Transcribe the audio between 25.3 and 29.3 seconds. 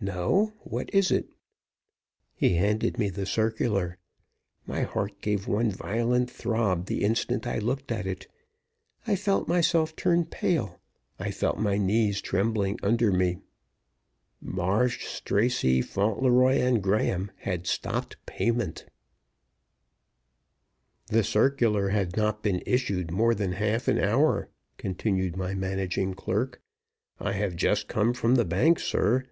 my managing clerk. "I have just come from the bank, sir.